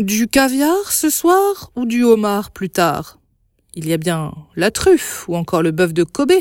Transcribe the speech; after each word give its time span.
Du 0.00 0.28
caviar 0.28 0.92
ce 0.92 1.10
soir 1.10 1.72
ou 1.76 1.84
du 1.84 2.04
homard 2.04 2.52
plus 2.52 2.70
tard? 2.70 3.20
Il 3.74 3.86
y 3.86 3.92
a 3.92 3.98
bien 3.98 4.32
la 4.56 4.70
truffe 4.70 5.28
ou 5.28 5.36
encore 5.36 5.60
le 5.60 5.72
bœuf 5.72 5.92
de 5.92 6.04
Kobe. 6.04 6.32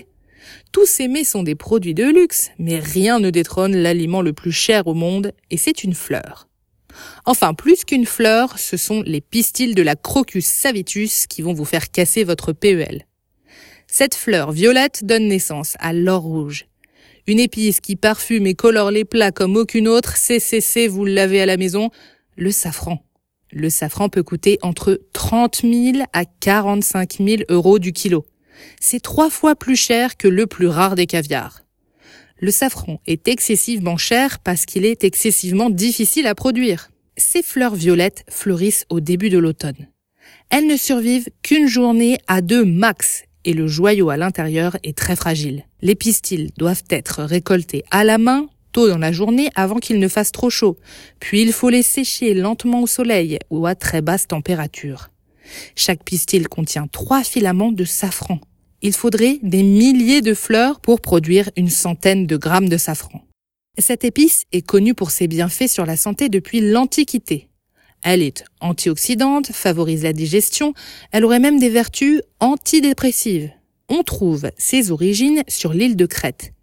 Tous 0.71 0.85
ces 0.85 1.09
mets 1.09 1.25
sont 1.25 1.43
des 1.43 1.55
produits 1.55 1.93
de 1.93 2.05
luxe, 2.05 2.51
mais 2.57 2.79
rien 2.79 3.19
ne 3.19 3.29
détrône 3.29 3.75
l'aliment 3.75 4.21
le 4.21 4.31
plus 4.31 4.53
cher 4.53 4.87
au 4.87 4.93
monde, 4.93 5.33
et 5.51 5.57
c'est 5.57 5.83
une 5.83 5.93
fleur. 5.93 6.47
Enfin, 7.25 7.53
plus 7.53 7.83
qu'une 7.83 8.05
fleur, 8.05 8.57
ce 8.57 8.77
sont 8.77 9.03
les 9.05 9.19
pistils 9.19 9.75
de 9.75 9.83
la 9.83 9.97
Crocus 9.97 10.45
savitus 10.45 11.27
qui 11.27 11.41
vont 11.41 11.53
vous 11.53 11.65
faire 11.65 11.91
casser 11.91 12.23
votre 12.23 12.53
PEL. 12.53 13.07
Cette 13.87 14.15
fleur 14.15 14.53
violette 14.53 15.03
donne 15.03 15.27
naissance 15.27 15.75
à 15.79 15.91
l'or 15.91 16.21
rouge. 16.21 16.67
Une 17.27 17.41
épice 17.41 17.81
qui 17.81 17.97
parfume 17.97 18.47
et 18.47 18.55
colore 18.55 18.89
les 18.89 19.03
plats 19.03 19.33
comme 19.33 19.57
aucune 19.57 19.89
autre, 19.89 20.15
CCC, 20.15 20.87
vous 20.87 21.03
l'avez 21.03 21.41
à 21.41 21.45
la 21.45 21.57
maison, 21.57 21.89
le 22.37 22.51
safran. 22.51 23.03
Le 23.51 23.69
safran 23.69 24.09
peut 24.09 24.23
coûter 24.23 24.59
entre 24.61 25.01
30 25.13 25.61
000 25.63 26.03
à 26.13 26.25
45 26.25 27.17
000 27.19 27.41
euros 27.49 27.79
du 27.79 27.93
kilo. 27.93 28.25
C'est 28.79 28.99
trois 28.99 29.29
fois 29.29 29.55
plus 29.55 29.75
cher 29.75 30.17
que 30.17 30.27
le 30.27 30.45
plus 30.45 30.67
rare 30.67 30.95
des 30.95 31.07
caviars. 31.07 31.61
Le 32.39 32.51
safran 32.51 33.01
est 33.07 33.27
excessivement 33.27 33.97
cher 33.97 34.39
parce 34.39 34.65
qu'il 34.65 34.85
est 34.85 35.03
excessivement 35.03 35.69
difficile 35.69 36.27
à 36.27 36.35
produire. 36.35 36.89
Ces 37.17 37.43
fleurs 37.43 37.75
violettes 37.75 38.23
fleurissent 38.29 38.85
au 38.89 38.99
début 38.99 39.29
de 39.29 39.37
l'automne. 39.37 39.89
Elles 40.49 40.67
ne 40.67 40.77
survivent 40.77 41.29
qu'une 41.41 41.67
journée 41.67 42.17
à 42.27 42.41
deux 42.41 42.63
max 42.63 43.23
et 43.45 43.53
le 43.53 43.67
joyau 43.67 44.09
à 44.09 44.17
l'intérieur 44.17 44.77
est 44.83 44.97
très 44.97 45.15
fragile. 45.15 45.65
Les 45.81 45.95
pistils 45.95 46.51
doivent 46.57 46.83
être 46.89 47.23
récoltés 47.23 47.83
à 47.91 48.03
la 48.03 48.17
main 48.17 48.47
tôt 48.71 48.87
dans 48.87 48.97
la 48.97 49.11
journée 49.11 49.49
avant 49.55 49.77
qu'il 49.77 49.99
ne 49.99 50.07
fasse 50.07 50.31
trop 50.31 50.49
chaud, 50.49 50.77
puis 51.19 51.41
il 51.41 51.53
faut 51.53 51.69
les 51.69 51.83
sécher 51.83 52.33
lentement 52.33 52.81
au 52.81 52.87
soleil 52.87 53.39
ou 53.49 53.65
à 53.65 53.75
très 53.75 54.01
basse 54.01 54.27
température. 54.27 55.09
Chaque 55.75 56.03
pistil 56.03 56.47
contient 56.47 56.87
trois 56.87 57.23
filaments 57.23 57.71
de 57.71 57.85
safran 57.85 58.39
il 58.81 58.93
faudrait 58.93 59.39
des 59.43 59.63
milliers 59.63 60.21
de 60.21 60.33
fleurs 60.33 60.79
pour 60.79 61.01
produire 61.01 61.49
une 61.57 61.69
centaine 61.69 62.27
de 62.27 62.37
grammes 62.37 62.69
de 62.69 62.77
safran. 62.77 63.21
Cette 63.77 64.03
épice 64.03 64.45
est 64.51 64.61
connue 64.61 64.93
pour 64.93 65.11
ses 65.11 65.27
bienfaits 65.27 65.67
sur 65.67 65.85
la 65.85 65.97
santé 65.97 66.29
depuis 66.29 66.61
l'Antiquité. 66.61 67.49
Elle 68.01 68.21
est 68.21 68.45
antioxydante, 68.61 69.51
favorise 69.51 70.03
la 70.03 70.13
digestion, 70.13 70.73
elle 71.11 71.25
aurait 71.25 71.39
même 71.39 71.59
des 71.59 71.69
vertus 71.69 72.21
antidépressives. 72.39 73.51
On 73.89 74.03
trouve 74.03 74.49
ses 74.57 74.91
origines 74.91 75.43
sur 75.47 75.73
l'île 75.73 75.97
de 75.97 76.05
Crète. 76.05 76.53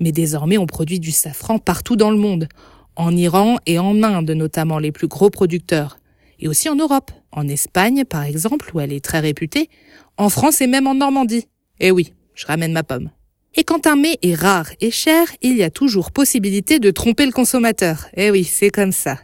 Mais 0.00 0.12
désormais 0.12 0.58
on 0.58 0.66
produit 0.66 1.00
du 1.00 1.10
safran 1.10 1.58
partout 1.58 1.96
dans 1.96 2.10
le 2.10 2.18
monde, 2.18 2.48
en 2.96 3.16
Iran 3.16 3.56
et 3.66 3.78
en 3.78 4.02
Inde 4.02 4.30
notamment 4.30 4.78
les 4.78 4.92
plus 4.92 5.08
gros 5.08 5.30
producteurs, 5.30 5.98
et 6.38 6.48
aussi 6.48 6.68
en 6.68 6.76
Europe, 6.76 7.10
en 7.32 7.48
Espagne 7.48 8.04
par 8.04 8.24
exemple 8.24 8.70
où 8.74 8.80
elle 8.80 8.92
est 8.92 9.04
très 9.04 9.20
réputée, 9.20 9.68
en 10.16 10.28
France 10.28 10.60
et 10.60 10.66
même 10.66 10.86
en 10.86 10.94
Normandie. 10.94 11.46
Eh 11.80 11.90
oui, 11.90 12.14
je 12.34 12.46
ramène 12.46 12.72
ma 12.72 12.82
pomme. 12.82 13.10
Et 13.58 13.64
quand 13.64 13.86
un 13.86 13.96
mets 13.96 14.18
est 14.22 14.34
rare 14.34 14.68
et 14.82 14.90
cher, 14.90 15.26
il 15.40 15.56
y 15.56 15.62
a 15.62 15.70
toujours 15.70 16.10
possibilité 16.10 16.78
de 16.78 16.90
tromper 16.90 17.24
le 17.24 17.32
consommateur. 17.32 18.06
Eh 18.14 18.30
oui, 18.30 18.44
c'est 18.44 18.68
comme 18.70 18.92
ça. 18.92 19.18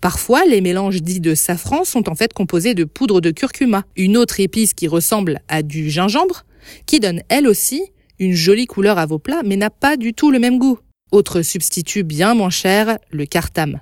Parfois, 0.00 0.44
les 0.44 0.60
mélanges 0.60 1.02
dits 1.02 1.20
de 1.20 1.34
safran 1.34 1.84
sont 1.84 2.08
en 2.08 2.14
fait 2.14 2.32
composés 2.32 2.74
de 2.74 2.84
poudre 2.84 3.20
de 3.20 3.32
curcuma, 3.32 3.84
une 3.96 4.16
autre 4.16 4.38
épice 4.38 4.74
qui 4.74 4.86
ressemble 4.86 5.40
à 5.48 5.62
du 5.62 5.90
gingembre, 5.90 6.44
qui 6.86 7.00
donne 7.00 7.22
elle 7.28 7.48
aussi 7.48 7.82
une 8.22 8.34
jolie 8.34 8.66
couleur 8.66 8.98
à 8.98 9.06
vos 9.06 9.18
plats, 9.18 9.42
mais 9.44 9.56
n'a 9.56 9.70
pas 9.70 9.96
du 9.96 10.14
tout 10.14 10.30
le 10.30 10.38
même 10.38 10.58
goût. 10.58 10.78
Autre 11.10 11.42
substitut 11.42 12.04
bien 12.04 12.34
moins 12.34 12.50
cher, 12.50 12.98
le 13.10 13.26
cartame. 13.26 13.80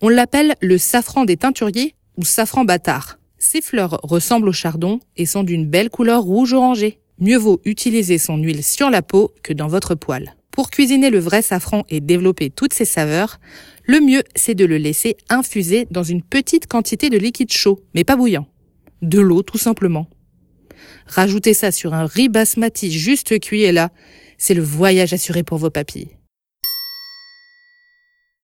On 0.00 0.08
l'appelle 0.08 0.54
le 0.62 0.78
safran 0.78 1.24
des 1.24 1.36
teinturiers 1.36 1.94
ou 2.16 2.24
safran 2.24 2.64
bâtard. 2.64 3.18
Ces 3.38 3.60
fleurs 3.60 4.00
ressemblent 4.02 4.48
au 4.48 4.52
chardon 4.52 5.00
et 5.16 5.26
sont 5.26 5.42
d'une 5.42 5.66
belle 5.66 5.90
couleur 5.90 6.22
rouge 6.22 6.52
orangée. 6.52 7.00
Mieux 7.20 7.36
vaut 7.36 7.60
utiliser 7.64 8.18
son 8.18 8.36
huile 8.36 8.62
sur 8.62 8.90
la 8.90 9.02
peau 9.02 9.32
que 9.42 9.52
dans 9.52 9.66
votre 9.66 9.94
poêle. 9.94 10.36
Pour 10.52 10.70
cuisiner 10.70 11.10
le 11.10 11.18
vrai 11.18 11.42
safran 11.42 11.84
et 11.88 12.00
développer 12.00 12.50
toutes 12.50 12.74
ses 12.74 12.84
saveurs, 12.84 13.38
le 13.84 14.00
mieux 14.00 14.22
c'est 14.34 14.54
de 14.54 14.64
le 14.64 14.76
laisser 14.76 15.16
infuser 15.28 15.86
dans 15.90 16.02
une 16.02 16.22
petite 16.22 16.66
quantité 16.66 17.10
de 17.10 17.18
liquide 17.18 17.52
chaud, 17.52 17.80
mais 17.94 18.04
pas 18.04 18.16
bouillant. 18.16 18.46
De 19.02 19.20
l'eau 19.20 19.42
tout 19.42 19.58
simplement. 19.58 20.08
Rajoutez 21.06 21.54
ça 21.54 21.72
sur 21.72 21.94
un 21.94 22.06
riz 22.06 22.28
basmati 22.28 22.90
juste 22.90 23.38
cuit 23.40 23.62
et 23.62 23.72
là, 23.72 23.90
c'est 24.36 24.54
le 24.54 24.62
voyage 24.62 25.12
assuré 25.12 25.42
pour 25.42 25.58
vos 25.58 25.70
papilles. 25.70 26.17